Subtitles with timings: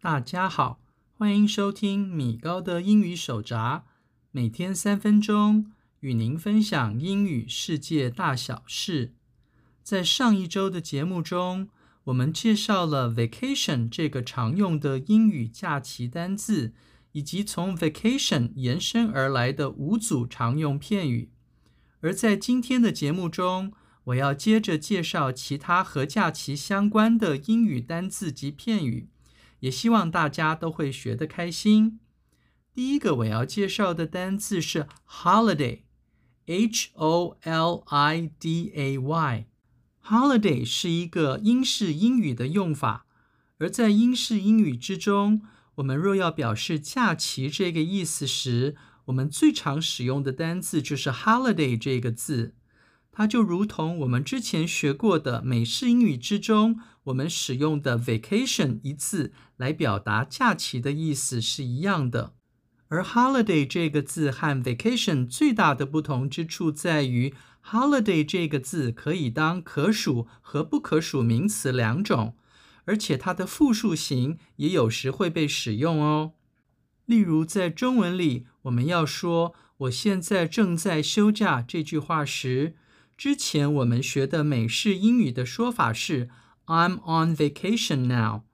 [0.00, 0.80] 大家好，
[1.16, 3.84] 欢迎收听米高的英语手札，
[4.32, 9.14] 每天三分钟，与您分享英语世界大小事。
[9.82, 11.68] 在上一周的节目中，
[12.04, 16.72] 我们介绍了 vacation 这个常用的英语假期单字，
[17.12, 21.30] 以及从 vacation 延伸而来的五组常用片语。
[22.00, 23.72] 而在今天的节目中，
[24.04, 29.08] 我要接着介绍其他和假期相关的英语单字及片语，
[29.60, 32.00] 也希望大家都会学得开心。
[32.72, 35.86] 第一个我要介绍的单字是 holiday，H-O-L-I-D-A-Y。
[40.02, 43.06] Holiday 是一个英式英语的用法，
[43.58, 45.42] 而在英式英语之中，
[45.76, 48.74] 我们若要表示假期这个意思时，
[49.04, 52.54] 我们最常使用的单字就是 holiday 这个字。
[53.12, 62.34] 它就如同我们之前学过的美式英语之中，我们使用的 vacation 一字来表达假期的意思是一样的。
[62.88, 72.36] 而 holiday 这个字和 vacation 最大的不同之处在于，Holiday 这个字可以当可数和不可数名词两种，
[72.86, 76.32] 而且它的复数形也有时会被使用哦。
[77.06, 82.74] 例如，在中文里，我们要说“我现在正在休假”这句话时，
[83.20, 86.30] 之前我们学的美式英语的说法是
[86.64, 88.44] “I'm on vacation now”，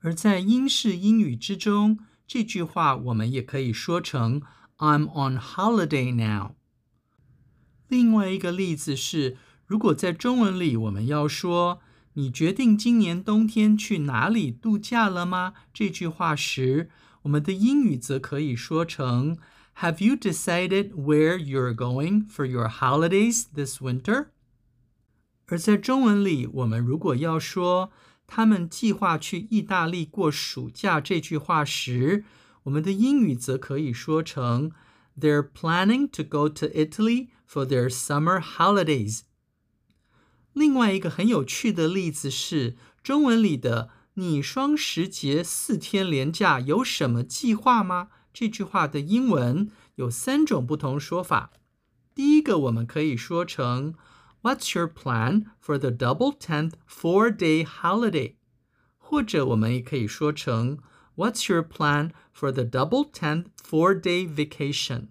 [0.00, 4.42] 而在英式英语之中，这句话我们也可以说成
[4.78, 6.56] “I'm on holiday now”。
[7.86, 11.78] 另外一个例子是，如果在中文里我们要说
[12.14, 16.90] “你决定今年冬天去哪里度假了吗？”这句话时，
[17.22, 19.38] 我们的英语则可以说成
[19.77, 24.27] “Have you decided where you're going for your holidays this winter？”
[25.47, 27.91] 而在中文里，我们如果要说“
[28.27, 32.23] 他们计划去意大利过暑假”这句话时，
[32.63, 34.71] 我们的英语则可以说成
[35.19, 39.23] “They're planning to go to Italy。” For their summer holidays。
[40.53, 51.51] 另外一个很有趣的例子是，中文里的“你双十节四天连假有什么计划吗？” 这句话的英文有三种不同说法。
[52.13, 53.93] 第一个，我们可以说成
[54.41, 58.35] “What's your plan for the double tenth four-day holiday？”
[58.97, 60.79] 或者我们也可以说成
[61.15, 65.07] “What's your plan for the double tenth four-day vacation？”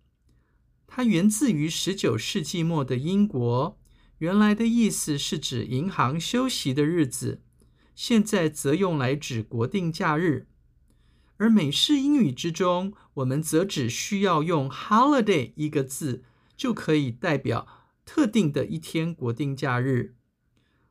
[0.87, 3.77] 它源自于十九世纪末的英国，
[4.19, 7.41] 原来的意思是指银行休息的日子，
[7.93, 10.47] 现在则用来指国定假日。
[11.35, 16.23] 而美式英语之中，我们则只需要用 holiday 一个字，
[16.55, 17.67] 就可以代表
[18.05, 20.15] 特定的一天国定假日。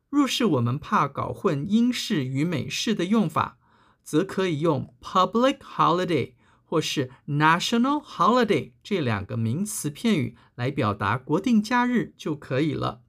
[0.09, 3.59] 若是我们怕搞混英式与美式的用法，
[4.03, 6.33] 则可以用 public holiday
[6.63, 13.03] 或是 national holiday 这两个名词片语来表达国定假日就可以了。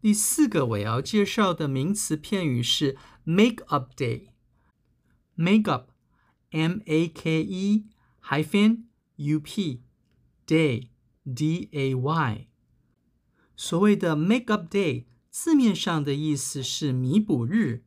[0.00, 4.28] 第四个我要介绍的名词片语是 make up day。
[5.34, 5.90] make up
[6.50, 7.86] M A K E
[8.22, 8.84] hyphen
[9.16, 9.82] U P
[10.46, 10.88] day
[11.24, 12.46] D A Y。
[13.56, 17.84] 所谓的 make up day，字面上的意思是弥补日，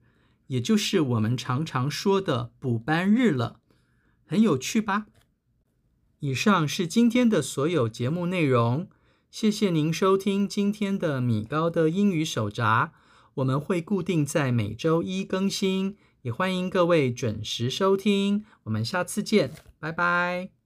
[0.47, 3.59] 也就是我们常常说的补班日了。
[4.25, 5.07] 很有趣吧？
[6.19, 8.87] 以上是今天的所有节目内容。
[9.29, 12.93] 谢谢您收听今天的米高的英语手札。
[13.35, 18.45] 我们会固定在每周一更新，也欢迎各位准时收听。
[18.63, 20.62] 我们下次见，拜拜。